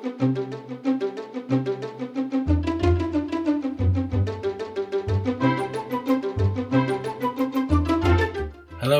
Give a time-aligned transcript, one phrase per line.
[0.00, 0.12] Hello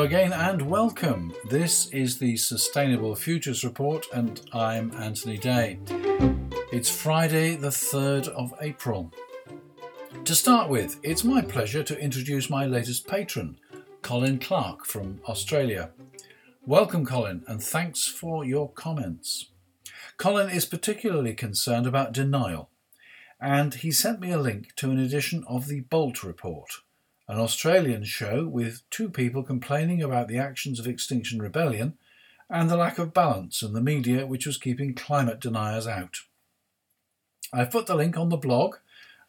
[0.02, 1.32] again and welcome.
[1.48, 5.78] This is the Sustainable Futures Report, and I'm Anthony Day.
[6.70, 9.10] It's Friday, the 3rd of April.
[10.24, 13.58] To start with, it's my pleasure to introduce my latest patron,
[14.02, 15.92] Colin Clark from Australia.
[16.66, 19.49] Welcome, Colin, and thanks for your comments.
[20.20, 22.68] Colin is particularly concerned about denial,
[23.40, 26.68] and he sent me a link to an edition of the Bolt Report,
[27.26, 31.96] an Australian show with two people complaining about the actions of Extinction Rebellion
[32.50, 36.18] and the lack of balance in the media which was keeping climate deniers out.
[37.50, 38.76] I've put the link on the blog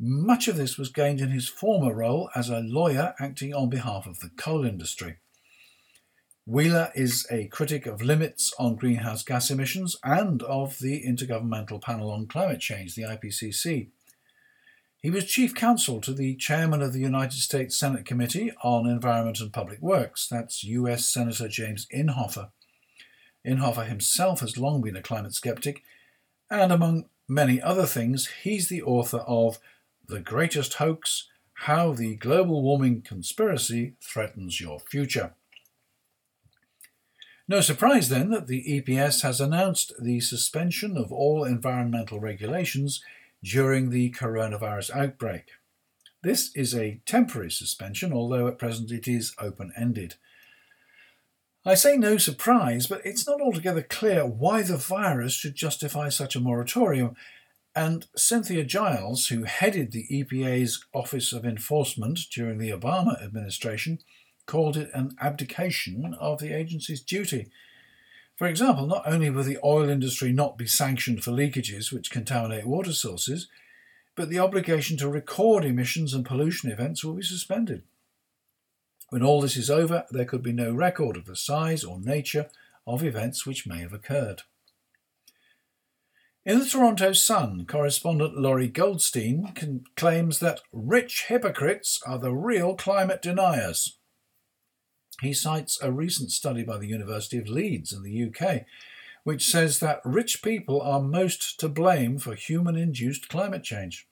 [0.00, 4.06] Much of this was gained in his former role as a lawyer acting on behalf
[4.06, 5.18] of the coal industry.
[6.46, 12.10] Wheeler is a critic of limits on greenhouse gas emissions and of the Intergovernmental Panel
[12.10, 13.88] on Climate Change, the IPCC.
[15.08, 19.40] He was chief counsel to the chairman of the United States Senate Committee on Environment
[19.40, 22.50] and Public Works, that's US Senator James Inhofe.
[23.42, 25.82] Inhofe himself has long been a climate skeptic,
[26.50, 29.58] and among many other things, he's the author of
[30.06, 35.32] the Greatest Hoax How the Global Warming Conspiracy Threatens Your Future.
[37.48, 43.02] No surprise then that the EPS has announced the suspension of all environmental regulations
[43.42, 45.50] during the coronavirus outbreak.
[46.22, 50.16] This is a temporary suspension, although at present it is open ended.
[51.64, 56.34] I say no surprise, but it's not altogether clear why the virus should justify such
[56.34, 57.14] a moratorium,
[57.74, 63.98] and Cynthia Giles, who headed the EPA's Office of Enforcement during the Obama administration,
[64.46, 67.50] called it an abdication of the agency's duty.
[68.38, 72.68] For example, not only will the oil industry not be sanctioned for leakages which contaminate
[72.68, 73.48] water sources,
[74.14, 77.82] but the obligation to record emissions and pollution events will be suspended.
[79.08, 82.46] When all this is over, there could be no record of the size or nature
[82.86, 84.42] of events which may have occurred.
[86.44, 89.52] In the Toronto Sun, correspondent Lorrie Goldstein
[89.96, 93.97] claims that rich hypocrites are the real climate deniers.
[95.20, 98.64] He cites a recent study by the University of Leeds in the UK,
[99.24, 104.06] which says that rich people are most to blame for human induced climate change.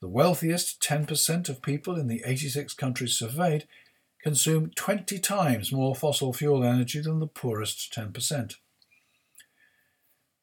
[0.00, 3.68] The wealthiest 10% of people in the 86 countries surveyed
[4.22, 8.56] consume 20 times more fossil fuel energy than the poorest 10%.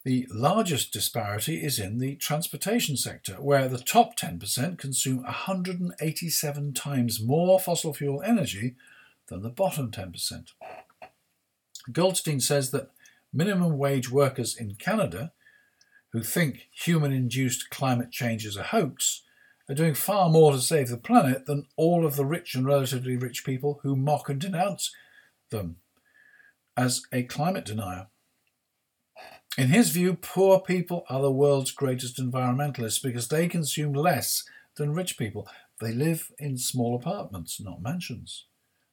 [0.05, 7.21] The largest disparity is in the transportation sector, where the top 10% consume 187 times
[7.21, 8.75] more fossil fuel energy
[9.27, 10.49] than the bottom 10%.
[11.91, 12.91] Goldstein says that
[13.31, 15.33] minimum wage workers in Canada,
[16.11, 19.23] who think human induced climate change is a hoax,
[19.69, 23.17] are doing far more to save the planet than all of the rich and relatively
[23.17, 24.93] rich people who mock and denounce
[25.49, 25.77] them
[26.75, 28.07] as a climate denier.
[29.57, 34.43] In his view, poor people are the world's greatest environmentalists because they consume less
[34.75, 35.47] than rich people.
[35.81, 38.45] They live in small apartments, not mansions.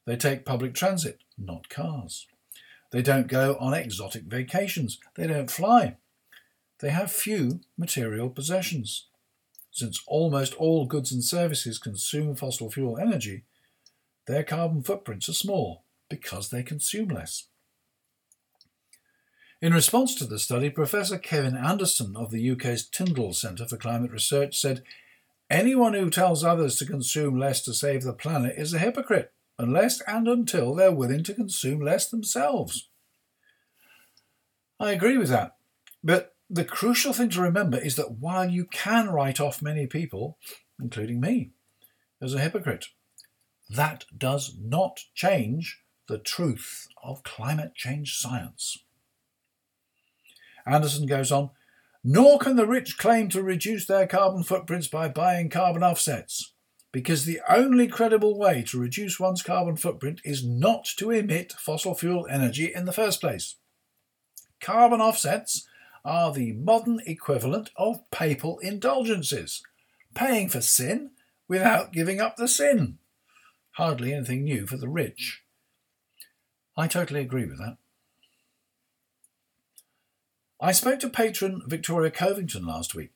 [0.06, 2.26] They take public transit, not cars.
[2.90, 4.98] They don't go on exotic vacations.
[5.16, 5.96] They don't fly.
[6.80, 9.08] They have few material possessions.
[9.70, 13.42] since almost all goods and services consume fossil fuel energy,
[14.28, 17.48] their carbon footprints are small because they consume less.
[19.60, 24.12] In response to the study, Professor Kevin Anderson of the UK's Tyndall Centre for Climate
[24.12, 24.84] Research said
[25.50, 30.00] anyone who tells others to consume less to save the planet is a hypocrite, unless
[30.02, 32.88] and until they're willing to consume less themselves.
[34.80, 35.56] I agree with that.
[36.02, 40.38] But the crucial thing to remember is that while you can write off many people,
[40.80, 41.52] including me,
[42.20, 42.86] as a hypocrite,
[43.70, 48.78] that does not change the truth of climate change science.
[50.66, 51.50] Anderson goes on,
[52.02, 56.53] nor can the rich claim to reduce their carbon footprints by buying carbon offsets,
[56.94, 61.92] because the only credible way to reduce one's carbon footprint is not to emit fossil
[61.92, 63.56] fuel energy in the first place.
[64.60, 65.66] Carbon offsets
[66.04, 69.60] are the modern equivalent of papal indulgences,
[70.14, 71.10] paying for sin
[71.48, 72.98] without giving up the sin.
[73.72, 75.42] Hardly anything new for the rich.
[76.76, 77.76] I totally agree with that.
[80.60, 83.10] I spoke to patron Victoria Covington last week.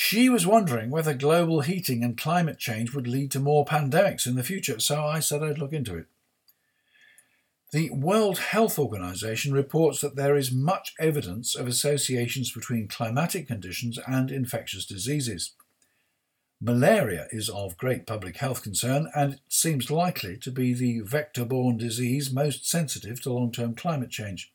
[0.00, 4.36] She was wondering whether global heating and climate change would lead to more pandemics in
[4.36, 6.06] the future, so I said I'd look into it.
[7.72, 13.98] The World Health Organization reports that there is much evidence of associations between climatic conditions
[14.06, 15.54] and infectious diseases.
[16.60, 21.44] Malaria is of great public health concern and it seems likely to be the vector
[21.44, 24.52] borne disease most sensitive to long term climate change.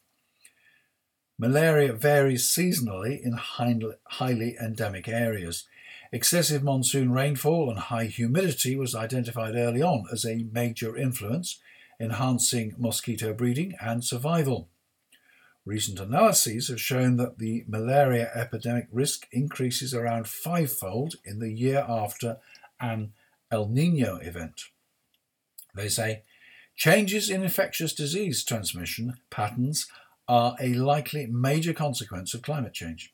[1.37, 5.65] Malaria varies seasonally in highly endemic areas.
[6.11, 11.59] Excessive monsoon rainfall and high humidity was identified early on as a major influence
[11.99, 14.69] enhancing mosquito breeding and survival.
[15.65, 21.85] Recent analyses have shown that the malaria epidemic risk increases around fivefold in the year
[21.87, 22.37] after
[22.79, 23.13] an
[23.49, 24.65] El Nino event.
[25.73, 26.23] They say
[26.75, 29.87] changes in infectious disease transmission patterns
[30.27, 33.13] are a likely major consequence of climate change.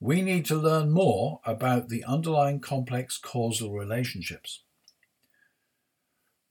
[0.00, 4.62] We need to learn more about the underlying complex causal relationships.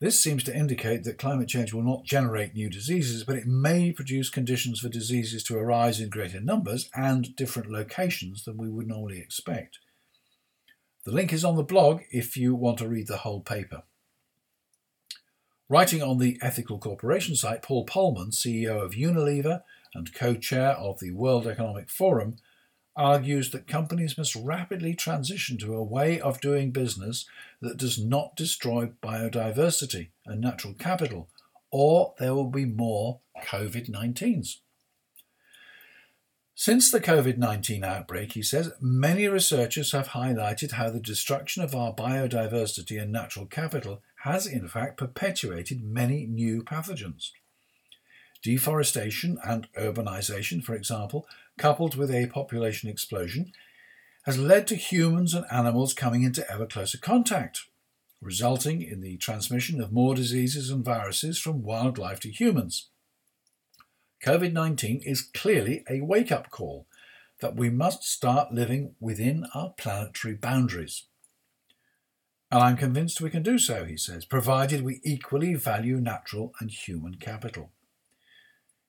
[0.00, 3.90] This seems to indicate that climate change will not generate new diseases, but it may
[3.90, 8.86] produce conditions for diseases to arise in greater numbers and different locations than we would
[8.86, 9.78] normally expect.
[11.04, 13.82] The link is on the blog if you want to read the whole paper.
[15.70, 19.62] Writing on the Ethical Corporation site, Paul Polman, CEO of Unilever
[19.94, 22.36] and co chair of the World Economic Forum,
[22.96, 27.26] argues that companies must rapidly transition to a way of doing business
[27.60, 31.28] that does not destroy biodiversity and natural capital,
[31.70, 34.60] or there will be more COVID 19s.
[36.60, 41.72] Since the COVID 19 outbreak, he says, many researchers have highlighted how the destruction of
[41.72, 47.30] our biodiversity and natural capital has in fact perpetuated many new pathogens.
[48.42, 51.28] Deforestation and urbanization, for example,
[51.58, 53.52] coupled with a population explosion,
[54.24, 57.66] has led to humans and animals coming into ever closer contact,
[58.20, 62.88] resulting in the transmission of more diseases and viruses from wildlife to humans.
[64.24, 66.86] COVID 19 is clearly a wake up call
[67.40, 71.04] that we must start living within our planetary boundaries.
[72.50, 76.70] And I'm convinced we can do so, he says, provided we equally value natural and
[76.70, 77.70] human capital.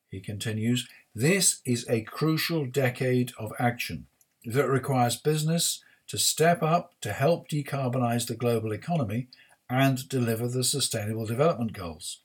[0.08, 4.06] He continues, this is a crucial decade of action
[4.44, 9.28] that requires business to step up to help decarbonize the global economy
[9.68, 12.22] and deliver the Sustainable Development Goals.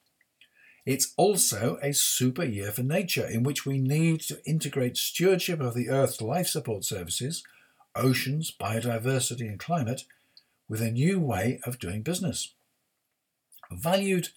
[0.85, 5.73] It's also a super year for nature in which we need to integrate stewardship of
[5.73, 7.43] the Earth's life support services,
[7.95, 10.03] oceans, biodiversity, and climate
[10.69, 12.53] with a new way of doing business.
[13.71, 14.29] Valued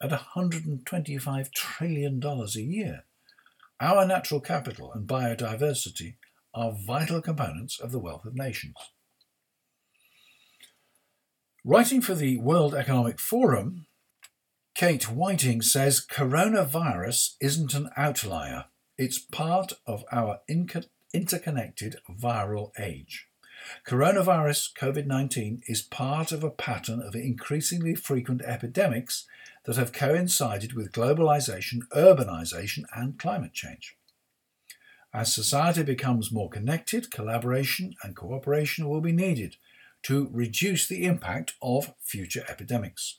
[0.00, 3.04] at $125 trillion a year,
[3.80, 6.16] our natural capital and biodiversity
[6.54, 8.76] are vital components of the wealth of nations.
[11.64, 13.86] Writing for the World Economic Forum,
[14.74, 18.64] Kate Whiting says coronavirus isn't an outlier,
[18.96, 23.28] it's part of our interconnected viral age.
[23.86, 29.26] Coronavirus COVID 19 is part of a pattern of increasingly frequent epidemics
[29.64, 33.96] that have coincided with globalization, urbanization, and climate change.
[35.12, 39.56] As society becomes more connected, collaboration and cooperation will be needed
[40.04, 43.18] to reduce the impact of future epidemics.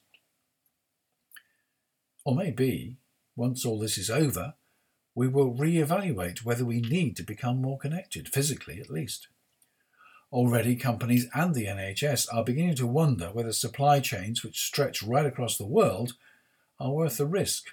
[2.26, 2.98] Or maybe,
[3.36, 4.54] once all this is over,
[5.16, 9.28] we will re evaluate whether we need to become more connected, physically at least.
[10.32, 15.26] Already, companies and the NHS are beginning to wonder whether supply chains which stretch right
[15.26, 16.14] across the world
[16.80, 17.68] are worth the risk.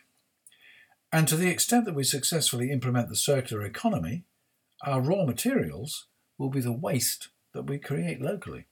[1.11, 4.25] And to the extent that we successfully implement the circular economy,
[4.83, 8.66] our raw materials will be the waste that we create locally.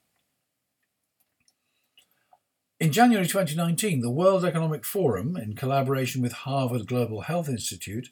[2.81, 8.11] In January 2019, the World Economic Forum, in collaboration with Harvard Global Health Institute,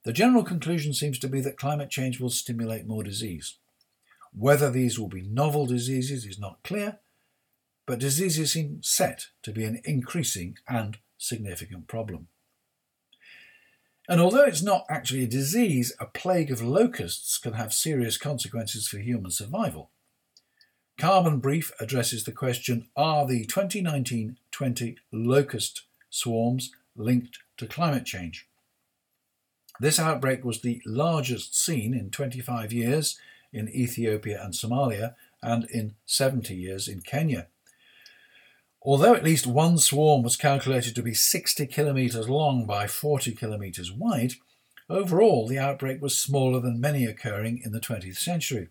[0.05, 3.57] The general conclusion seems to be that climate change will stimulate more disease.
[4.33, 7.01] Whether these will be novel diseases is not clear,
[7.85, 12.29] but diseases seem set to be an increasing and significant problem.
[14.09, 18.89] And although it's not actually a disease, a plague of locusts can have serious consequences
[18.89, 19.91] for human survival.
[21.01, 28.05] The carbon Brief addresses the question Are the 2019 20 locust swarms linked to climate
[28.05, 28.47] change?
[29.81, 33.19] This outbreak was the largest seen in 25 years
[33.51, 37.47] in Ethiopia and Somalia and in 70 years in Kenya.
[38.83, 43.91] Although at least one swarm was calculated to be 60 kilometres long by 40 kilometres
[43.91, 44.35] wide,
[44.91, 48.69] overall the outbreak was smaller than many occurring in the 20th century.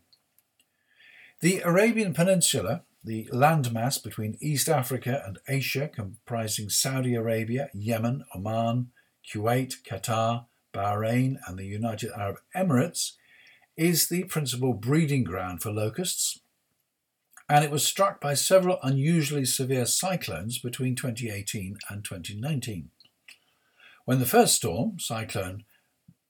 [1.42, 8.92] The Arabian Peninsula, the landmass between East Africa and Asia, comprising Saudi Arabia, Yemen, Oman,
[9.26, 13.14] Kuwait, Qatar, Bahrain, and the United Arab Emirates,
[13.78, 16.42] is the principal breeding ground for locusts,
[17.48, 22.90] and it was struck by several unusually severe cyclones between 2018 and 2019.
[24.04, 25.64] When the first storm, Cyclone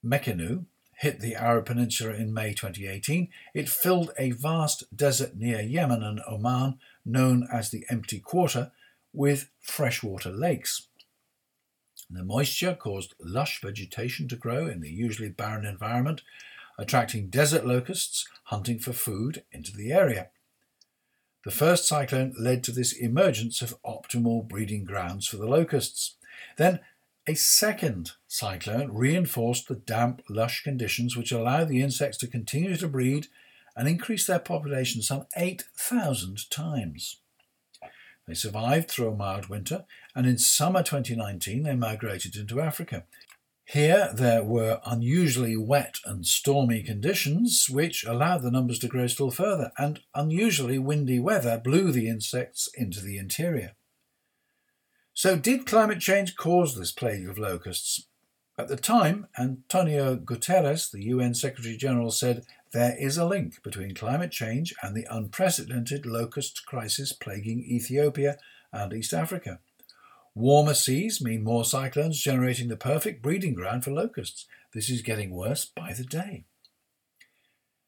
[0.05, 0.65] Mekunu,
[0.99, 6.19] hit the Arab Peninsula in May 2018, it filled a vast desert near Yemen and
[6.29, 8.73] Oman, known as the Empty Quarter,
[9.13, 10.87] with freshwater lakes.
[12.09, 16.21] The moisture caused lush vegetation to grow in the usually barren environment,
[16.77, 20.27] attracting desert locusts hunting for food into the area.
[21.45, 26.17] The first cyclone led to this emergence of optimal breeding grounds for the locusts.
[26.57, 26.81] Then
[27.25, 32.87] a second cyclone reinforced the damp, lush conditions which allow the insects to continue to
[32.87, 33.27] breed
[33.75, 37.21] and increase their population some 8,000 times.
[38.27, 43.05] They survived through a mild winter, and in summer 2019 they migrated into Africa.
[43.65, 49.31] Here there were unusually wet and stormy conditions, which allowed the numbers to grow still
[49.31, 53.71] further, and unusually windy weather blew the insects into the interior.
[55.15, 58.08] So, did climate change cause this plague of locusts?
[58.59, 63.95] At the time, Antonio Guterres, the UN Secretary General, said there is a link between
[63.95, 68.37] climate change and the unprecedented locust crisis plaguing Ethiopia
[68.73, 69.59] and East Africa.
[70.35, 74.45] Warmer seas mean more cyclones, generating the perfect breeding ground for locusts.
[74.73, 76.43] This is getting worse by the day.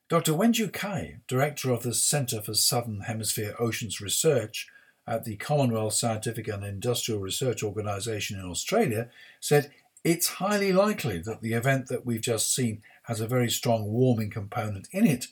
[0.08, 0.32] Dr.
[0.32, 4.70] Wenju Cai, director of the Centre for Southern Hemisphere Oceans Research
[5.06, 9.10] at the Commonwealth Scientific and Industrial Research Organisation in Australia
[9.42, 9.72] said
[10.03, 14.31] it's highly likely that the event that we've just seen has a very strong warming
[14.31, 15.27] component in it.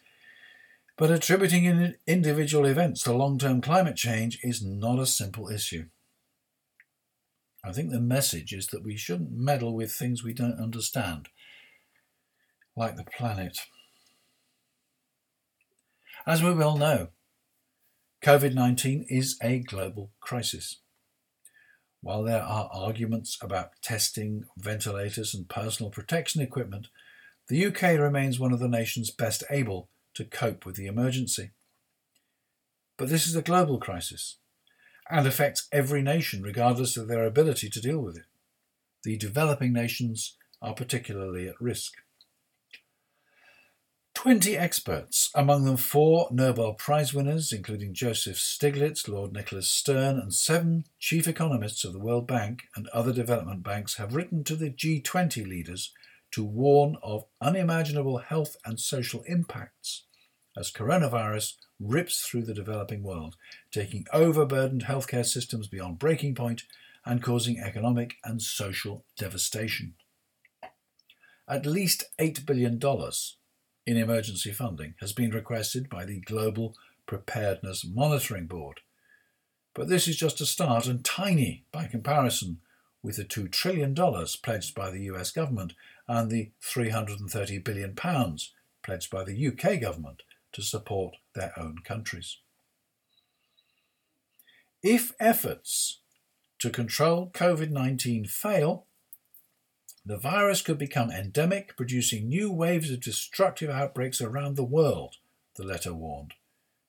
[0.97, 5.85] But attributing in individual events to long term climate change is not a simple issue.
[7.63, 11.29] I think the message is that we shouldn't meddle with things we don't understand,
[12.75, 13.59] like the planet.
[16.25, 17.09] As we well know,
[18.21, 20.79] COVID 19 is a global crisis.
[22.01, 26.88] While there are arguments about testing, ventilators, and personal protection equipment,
[27.50, 31.51] the UK remains one of the nations best able to cope with the emergency.
[32.98, 34.38] But this is a global crisis
[35.10, 38.25] and affects every nation regardless of their ability to deal with it.
[39.03, 41.94] The developing nations are particularly at risk.
[44.23, 50.33] 20 experts, among them four Nobel Prize winners, including Joseph Stiglitz, Lord Nicholas Stern, and
[50.33, 54.69] seven chief economists of the World Bank and other development banks, have written to the
[54.69, 55.93] G20 leaders
[56.31, 60.03] to warn of unimaginable health and social impacts
[60.57, 63.38] as coronavirus rips through the developing world,
[63.71, 66.63] taking overburdened healthcare systems beyond breaking point
[67.05, 69.93] and causing economic and social devastation.
[71.47, 72.79] At least $8 billion
[73.89, 76.75] in emergency funding has been requested by the Global
[77.08, 78.81] Preparedness Monitoring Board.
[79.74, 82.60] But this is just a start and tiny by comparison
[83.01, 83.96] with the $2 trillion
[84.43, 85.74] pledged by the US government
[86.08, 92.38] and the £330 billion pledged by the UK government to support their own countries.
[94.84, 96.01] If efforts
[96.60, 98.86] to control COVID 19 fail,
[100.06, 105.18] the virus could become endemic, producing new waves of destructive outbreaks around the world,
[105.56, 106.34] the letter warned,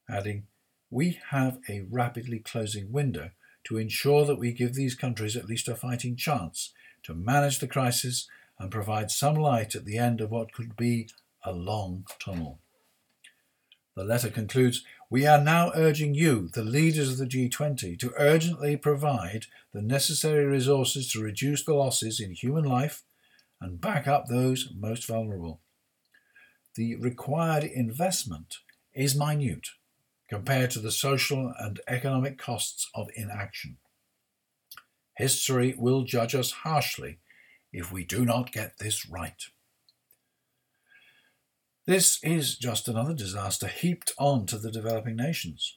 [0.09, 0.47] adding,
[0.90, 3.31] We have a rapidly closing window
[3.64, 7.69] to ensure that we give these countries at least a fighting chance to manage the
[7.69, 11.09] crisis and provide some light at the end of what could be
[11.45, 12.61] a long tunnel.
[13.97, 18.77] The letter concludes We are now urging you, the leaders of the G20, to urgently
[18.77, 23.03] provide the necessary resources to reduce the losses in human life
[23.61, 25.61] and back up those most vulnerable.
[26.77, 28.59] The required investment
[28.94, 29.70] is minute
[30.29, 33.79] compared to the social and economic costs of inaction.
[35.16, 37.18] History will judge us harshly
[37.73, 39.42] if we do not get this right.
[41.90, 45.76] This is just another disaster heaped on to the developing nations.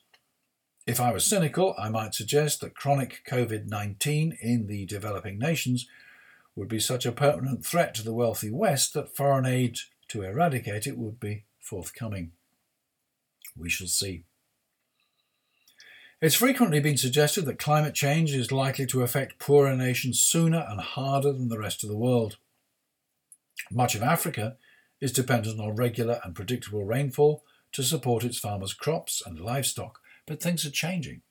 [0.86, 5.88] If I was cynical, I might suggest that chronic COVID 19 in the developing nations
[6.56, 10.86] would be such a permanent threat to the wealthy West that foreign aid to eradicate
[10.86, 12.34] it would be forthcoming.
[13.58, 14.26] We shall see.
[16.22, 20.80] It's frequently been suggested that climate change is likely to affect poorer nations sooner and
[20.80, 22.38] harder than the rest of the world.
[23.72, 24.58] Much of Africa
[25.02, 30.42] is dependent on regular and predictable rainfall to support its farmers' crops and livestock, but
[30.42, 31.22] things are changing.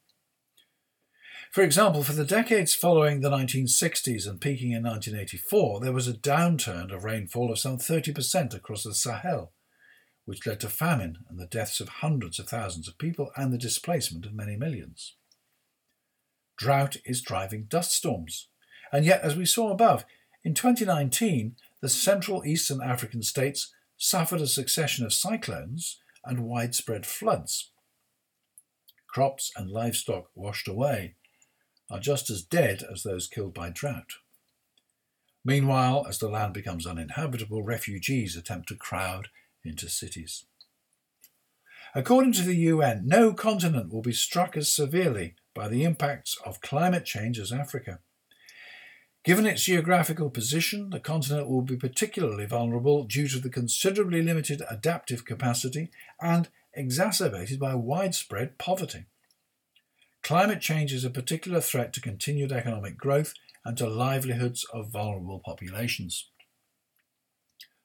[1.53, 6.15] For example, for the decades following the 1960s and peaking in 1984, there was a
[6.15, 9.53] downturn of rainfall of some 30% across the Sahel,
[10.25, 13.59] which led to famine and the deaths of hundreds of thousands of people and the
[13.59, 15.17] displacement of many millions.
[16.57, 18.49] Drought is driving dust storms.
[18.91, 20.05] And yet, as we saw above,
[20.45, 27.73] in 2019, the Central Eastern African states suffered a succession of cyclones and widespread floods.
[29.09, 31.17] Crops and livestock washed away
[31.91, 34.13] are just as dead as those killed by drought.
[35.45, 39.29] Meanwhile, as the land becomes uninhabitable, refugees attempt to crowd
[39.65, 40.45] into cities.
[41.95, 46.61] According to the UN, no continent will be struck as severely by the impacts of
[46.61, 47.99] climate change as Africa.
[49.25, 54.63] Given its geographical position, the continent will be particularly vulnerable due to the considerably limited
[54.69, 59.07] adaptive capacity and exacerbated by widespread poverty.
[60.23, 65.41] Climate change is a particular threat to continued economic growth and to livelihoods of vulnerable
[65.45, 66.29] populations.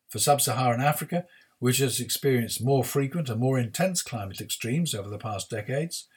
[0.10, 1.26] For sub Saharan Africa,
[1.60, 6.08] which has experienced more frequent and more intense climate extremes over the past decades,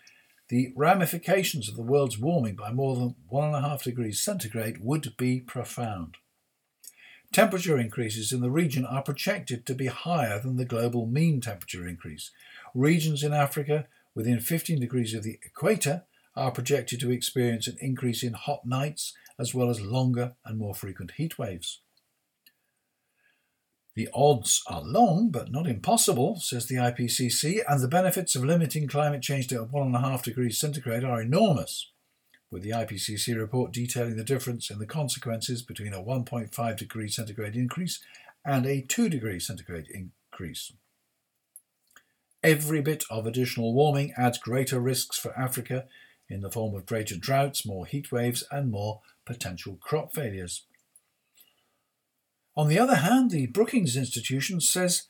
[0.51, 6.17] the ramifications of the world's warming by more than 1.5 degrees centigrade would be profound.
[7.33, 11.87] Temperature increases in the region are projected to be higher than the global mean temperature
[11.87, 12.33] increase.
[12.75, 16.03] Regions in Africa within 15 degrees of the equator
[16.35, 20.75] are projected to experience an increase in hot nights as well as longer and more
[20.75, 21.81] frequent heat waves.
[23.94, 28.87] The odds are long, but not impossible, says the IPCC, and the benefits of limiting
[28.87, 31.90] climate change to 1.5 degrees centigrade are enormous.
[32.50, 37.55] with the IPCC report detailing the difference in the consequences between a 1.5 degree centigrade
[37.55, 38.00] increase
[38.44, 40.72] and a 2 degree centigrade increase.
[42.42, 45.85] Every bit of additional warming adds greater risks for Africa
[46.29, 50.62] in the form of greater droughts, more heat waves, and more potential crop failures.
[52.57, 55.07] On the other hand, the Brookings Institution says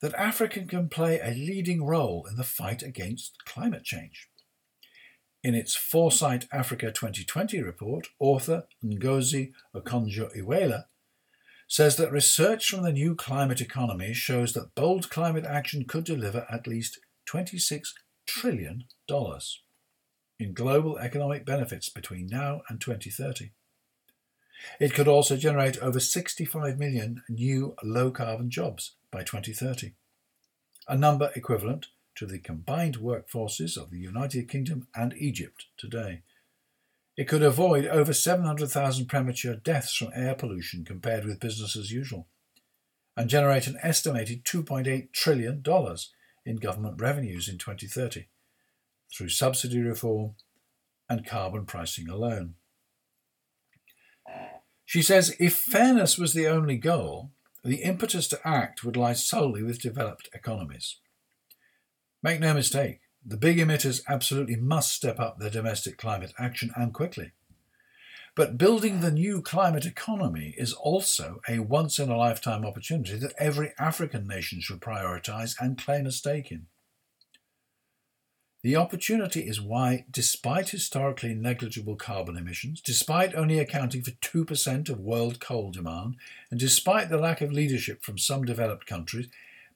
[0.00, 4.28] that Africa can play a leading role in the fight against climate change.
[5.42, 10.84] In its Foresight Africa 2020 report, author Ngozi Okonjo-Iweala
[11.68, 16.46] says that research from the new climate economy shows that bold climate action could deliver
[16.50, 17.88] at least $26
[18.26, 18.84] trillion
[20.38, 23.52] in global economic benefits between now and 2030.
[24.80, 29.92] It could also generate over 65 million new low carbon jobs by 2030,
[30.88, 36.22] a number equivalent to the combined workforces of the United Kingdom and Egypt today.
[37.16, 42.26] It could avoid over 700,000 premature deaths from air pollution compared with business as usual,
[43.16, 45.62] and generate an estimated $2.8 trillion
[46.44, 48.26] in government revenues in 2030
[49.12, 50.34] through subsidy reform
[51.08, 52.54] and carbon pricing alone.
[54.84, 57.30] She says if fairness was the only goal,
[57.64, 60.98] the impetus to act would lie solely with developed economies.
[62.22, 66.92] Make no mistake, the big emitters absolutely must step up their domestic climate action and
[66.92, 67.32] quickly.
[68.36, 73.34] But building the new climate economy is also a once in a lifetime opportunity that
[73.38, 76.66] every African nation should prioritise and claim a stake in.
[78.64, 84.98] The opportunity is why, despite historically negligible carbon emissions, despite only accounting for 2% of
[84.98, 86.16] world coal demand,
[86.50, 89.28] and despite the lack of leadership from some developed countries,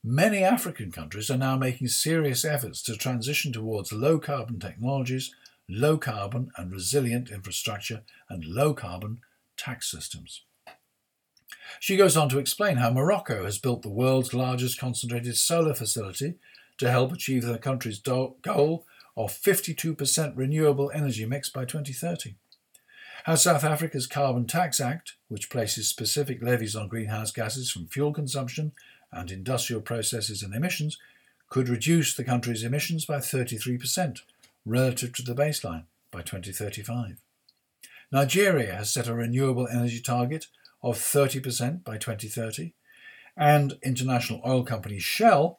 [0.04, 5.34] Many African countries are now making serious efforts to transition towards low carbon technologies,
[5.68, 9.18] low carbon and resilient infrastructure, and low carbon
[9.56, 10.42] tax systems.
[11.80, 16.36] She goes on to explain how Morocco has built the world's largest concentrated solar facility
[16.78, 18.86] to help achieve the country's goal
[19.16, 22.34] of 52% renewable energy mix by 2030.
[23.24, 28.12] How South Africa's Carbon Tax Act, which places specific levies on greenhouse gases from fuel
[28.12, 28.72] consumption
[29.12, 30.98] and industrial processes and emissions
[31.48, 34.20] could reduce the country's emissions by 33%
[34.64, 37.18] relative to the baseline by 2035.
[38.10, 40.46] Nigeria has set a renewable energy target
[40.82, 42.72] of 30% by 2030,
[43.36, 45.58] and international oil company Shell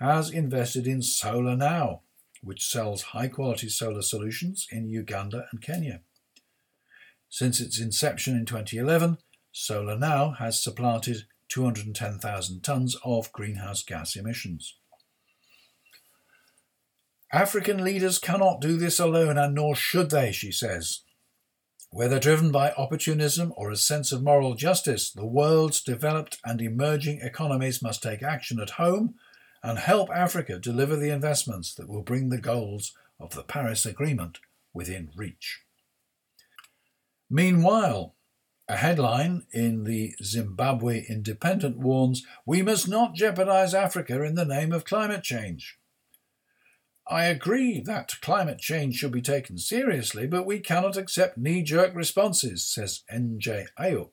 [0.00, 2.00] has invested in Solar Now,
[2.42, 6.00] which sells high quality solar solutions in Uganda and Kenya.
[7.28, 9.18] Since its inception in 2011,
[9.52, 14.76] Solar Now has supplanted 210,000 tonnes of greenhouse gas emissions.
[17.32, 21.00] African leaders cannot do this alone, and nor should they, she says.
[21.90, 27.20] Whether driven by opportunism or a sense of moral justice, the world's developed and emerging
[27.20, 29.14] economies must take action at home
[29.62, 34.40] and help Africa deliver the investments that will bring the goals of the Paris Agreement
[34.72, 35.62] within reach.
[37.28, 38.14] Meanwhile,
[38.68, 44.72] a headline in the Zimbabwe Independent warns We must not jeopardize Africa in the name
[44.72, 45.78] of climate change.
[47.08, 51.94] I agree that climate change should be taken seriously, but we cannot accept knee jerk
[51.94, 53.66] responses, says N.J.
[53.78, 54.12] Ayuk.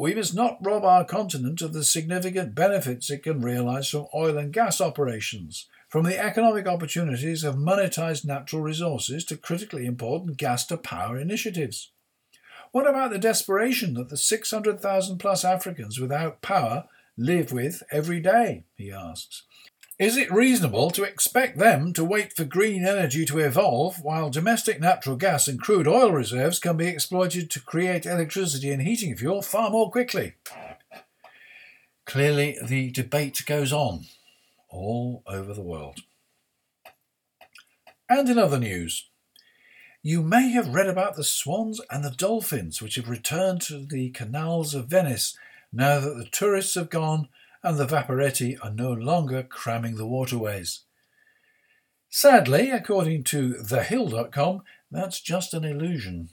[0.00, 4.38] We must not rob our continent of the significant benefits it can realize from oil
[4.38, 10.64] and gas operations, from the economic opportunities of monetized natural resources to critically important gas
[10.66, 11.90] to power initiatives.
[12.70, 16.84] What about the desperation that the 600,000 plus Africans without power
[17.16, 18.66] live with every day?
[18.76, 19.42] He asks.
[19.98, 24.78] Is it reasonable to expect them to wait for green energy to evolve while domestic
[24.78, 29.42] natural gas and crude oil reserves can be exploited to create electricity and heating fuel
[29.42, 30.34] far more quickly?
[32.04, 34.04] Clearly, the debate goes on
[34.68, 36.02] all over the world.
[38.08, 39.08] And in other news,
[40.00, 44.10] you may have read about the swans and the dolphins which have returned to the
[44.10, 45.36] canals of Venice
[45.72, 47.28] now that the tourists have gone
[47.62, 50.80] and the vaporetti are no longer cramming the waterways.
[52.10, 56.30] Sadly, according to thehill.com, that's just an illusion.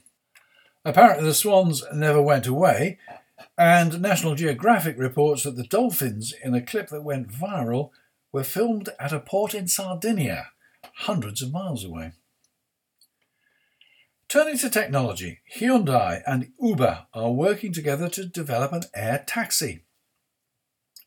[0.84, 2.98] Apparently, the swans never went away,
[3.58, 7.90] and National Geographic reports that the dolphins, in a clip that went viral,
[8.32, 10.48] were filmed at a port in Sardinia,
[10.98, 12.12] hundreds of miles away.
[14.28, 19.85] Turning to technology, Hyundai and Uber are working together to develop an air taxi.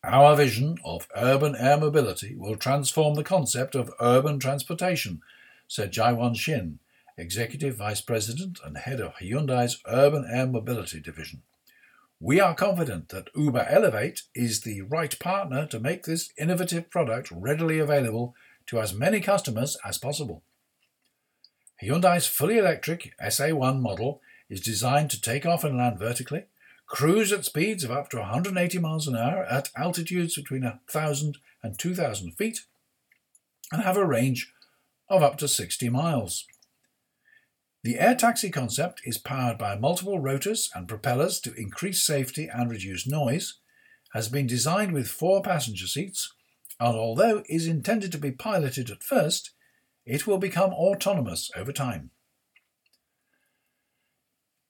[0.04, 5.22] Our vision of urban air mobility will transform the concept of urban transportation,
[5.68, 6.80] said Jaiwon Shin,
[7.18, 11.42] Executive Vice President and Head of Hyundai's Urban Air Mobility Division.
[12.22, 17.30] We are confident that Uber Elevate is the right partner to make this innovative product
[17.30, 18.36] readily available
[18.68, 20.44] to as many customers as possible.
[21.84, 26.46] Hyundai's fully electric SA1 model is designed to take off and land vertically,
[26.90, 31.78] cruise at speeds of up to 180 miles an hour at altitudes between 1,000 and
[31.78, 32.66] 2,000 feet,
[33.72, 34.52] and have a range
[35.08, 36.46] of up to 60 miles.
[37.84, 42.70] The air taxi concept is powered by multiple rotors and propellers to increase safety and
[42.70, 43.60] reduce noise,
[44.14, 46.34] has been designed with four passenger seats,
[46.80, 49.52] and although is intended to be piloted at first,
[50.06, 52.10] it will become autonomous over time.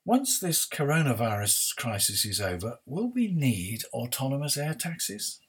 [0.06, 5.40] Once this coronavirus crisis is over, will we need autonomous air taxis?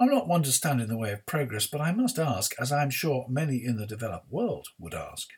[0.00, 2.72] I'm not one to stand in the way of progress, but I must ask, as
[2.72, 5.28] I am sure many in the developed world would ask,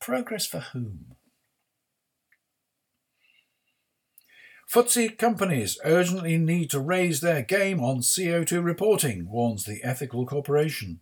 [0.00, 1.16] Progress for whom?
[4.72, 11.00] FTSE companies urgently need to raise their game on CO2 reporting, warns the Ethical Corporation.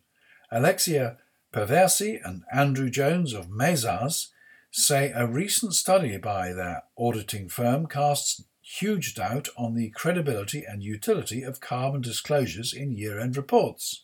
[0.52, 1.16] Alexia
[1.52, 4.28] Perversi and Andrew Jones of Mazars
[4.76, 10.82] say a recent study by their auditing firm casts huge doubt on the credibility and
[10.82, 14.02] utility of carbon disclosures in year end reports.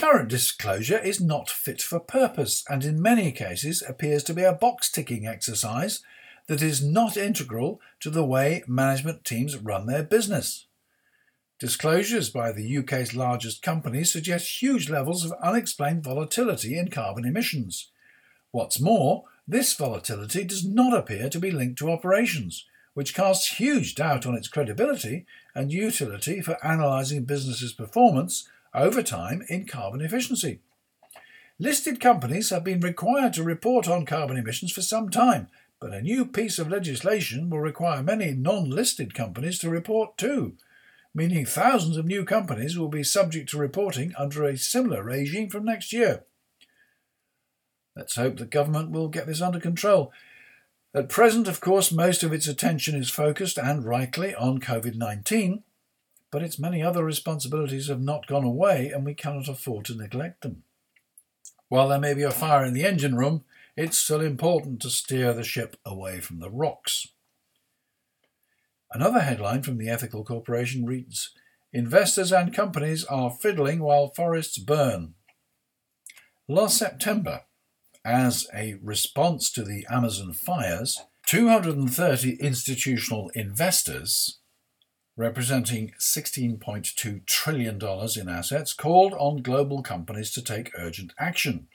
[0.00, 4.52] Current disclosure is not fit for purpose and in many cases appears to be a
[4.52, 6.02] box ticking exercise
[6.48, 10.66] that is not integral to the way management teams run their business.
[11.60, 17.92] Disclosures by the UK's largest companies suggest huge levels of unexplained volatility in carbon emissions.
[18.52, 23.94] What's more, this volatility does not appear to be linked to operations, which casts huge
[23.94, 30.60] doubt on its credibility and utility for analysing businesses' performance over time in carbon efficiency.
[31.58, 35.48] Listed companies have been required to report on carbon emissions for some time,
[35.80, 40.54] but a new piece of legislation will require many non listed companies to report too,
[41.14, 45.64] meaning thousands of new companies will be subject to reporting under a similar regime from
[45.64, 46.24] next year.
[48.00, 50.10] Let's hope the government will get this under control.
[50.94, 55.62] At present, of course, most of its attention is focused, and rightly, on COVID 19,
[56.30, 60.40] but its many other responsibilities have not gone away and we cannot afford to neglect
[60.40, 60.62] them.
[61.68, 63.44] While there may be a fire in the engine room,
[63.76, 67.08] it's still important to steer the ship away from the rocks.
[68.90, 71.34] Another headline from the Ethical Corporation reads
[71.70, 75.16] Investors and companies are fiddling while forests burn.
[76.48, 77.42] Last September,
[78.04, 84.40] as a response to the Amazon fires, 230 institutional investors
[85.20, 87.78] representing $16.2 trillion
[88.16, 91.68] in assets, called on global companies to take urgent action.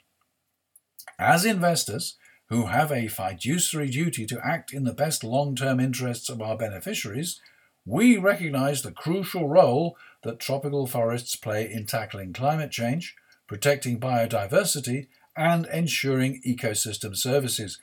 [1.18, 2.16] As investors
[2.48, 6.56] who have a fiduciary duty to act in the best long term interests of our
[6.56, 7.40] beneficiaries,
[7.84, 13.14] we recognize the crucial role that tropical forests play in tackling climate change,
[13.46, 15.06] protecting biodiversity,
[15.36, 17.78] and ensuring ecosystem services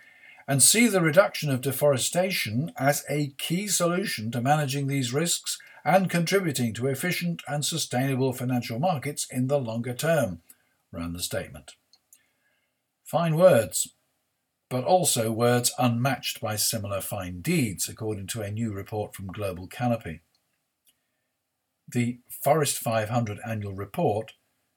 [0.47, 6.09] and see the reduction of deforestation as a key solution to managing these risks and
[6.09, 10.41] contributing to efficient and sustainable financial markets in the longer term,
[10.91, 11.73] ran the statement.
[13.03, 13.89] Fine words,
[14.69, 19.67] but also words unmatched by similar fine deeds, according to a new report from Global
[19.67, 20.21] Canopy.
[21.87, 24.33] The Forest 500 annual report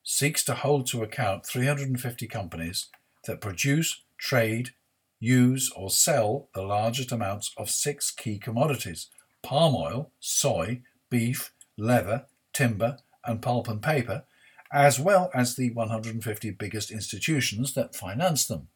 [0.08, 2.86] seeks to hold to account 350 companies
[3.26, 4.70] that produce, trade,
[5.18, 9.08] use or sell the largest amounts of six key commodities
[9.42, 14.24] palm oil, soy, beef, leather, timber, and pulp and paper,
[14.72, 18.68] as well as the 150 biggest institutions that finance them.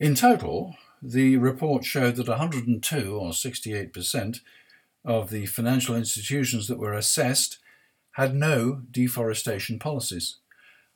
[0.00, 4.40] In total, the report showed that 102 or 68%
[5.04, 7.58] of the financial institutions that were assessed
[8.16, 10.36] had no deforestation policies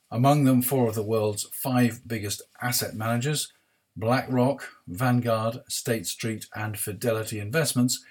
[0.09, 3.53] among them four of the world's five biggest asset managers
[3.95, 8.03] BlackRock, Vanguard, State Street, and Fidelity Investments,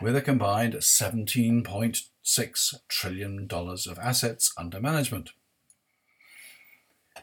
[0.00, 5.30] with a combined $17.6 trillion of assets under management.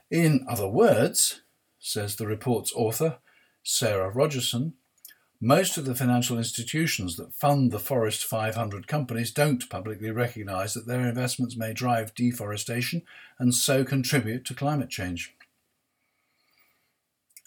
[0.10, 1.42] In other words,
[1.80, 3.18] says the report's author,
[3.64, 4.76] Sarah Rogerson,
[5.42, 10.88] most of the financial institutions that fund the Forest 500 companies don't publicly recognize that
[10.88, 13.04] their investments may drive deforestation
[13.38, 15.36] and so contribute to climate change.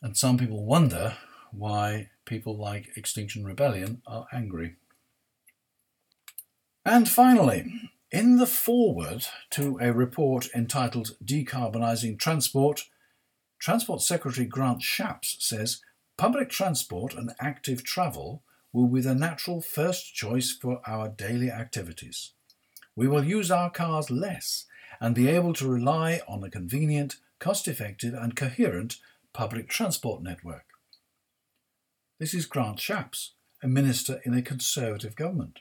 [0.02, 1.16] And some people wonder
[1.50, 4.76] why people like Extinction Rebellion are angry.
[6.84, 7.64] And finally,
[8.10, 12.84] in the foreword to a report entitled Decarbonising Transport,
[13.58, 15.80] Transport Secretary Grant Shapps says
[16.18, 22.32] public transport and active travel will be the natural first choice for our daily activities.
[22.96, 24.66] We will use our cars less
[25.00, 28.96] and be able to rely on a convenient, cost effective, and coherent
[29.32, 30.64] public transport network.
[32.18, 33.30] This is Grant Shapps,
[33.62, 35.60] a minister in a Conservative government.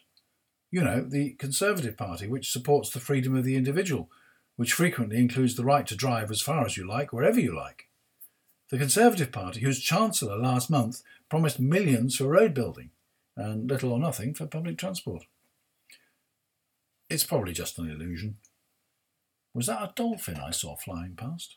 [0.72, 4.10] You know, the Conservative Party, which supports the freedom of the individual,
[4.56, 7.87] which frequently includes the right to drive as far as you like, wherever you like.
[8.69, 12.89] The Conservative Party, whose Chancellor last month promised millions for road building
[13.36, 15.23] and little or nothing for public transport.
[17.10, 18.38] It's probably just an illusion.
[19.53, 21.56] Was that a dolphin I saw flying past?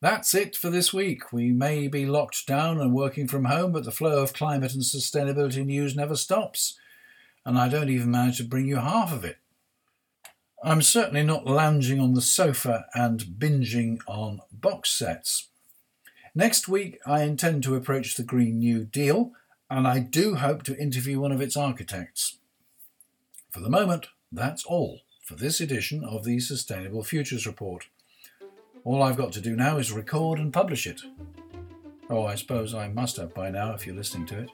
[0.00, 1.32] That's it for this week.
[1.32, 4.82] We may be locked down and working from home, but the flow of climate and
[4.82, 6.78] sustainability news never stops,
[7.44, 9.38] and I don't even manage to bring you half of it.
[10.66, 15.46] I'm certainly not lounging on the sofa and binging on box sets.
[16.34, 19.30] Next week, I intend to approach the Green New Deal,
[19.70, 22.38] and I do hope to interview one of its architects.
[23.52, 27.86] For the moment, that's all for this edition of the Sustainable Futures Report.
[28.82, 31.00] All I've got to do now is record and publish it.
[32.10, 34.50] Oh, I suppose I must have by now if you're listening to it.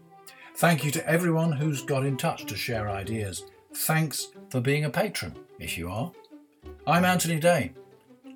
[0.56, 3.44] Thank you to everyone who's got in touch to share ideas.
[3.72, 6.10] Thanks for being a patron, if you are.
[6.84, 7.74] I'm Anthony Day.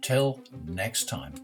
[0.00, 1.34] Till next time.